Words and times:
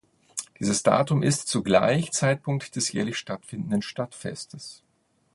Dieses 0.59 0.81
Datum 0.81 1.21
ist 1.21 1.47
zugleich 1.47 2.09
Zeitpunkt 2.11 2.75
des 2.75 2.91
jährlich 2.91 3.19
stattfindenden 3.19 3.83
Stadtfestes. 3.83 4.81